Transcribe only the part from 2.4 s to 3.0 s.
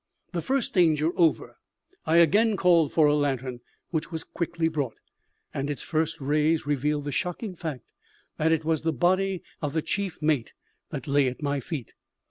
called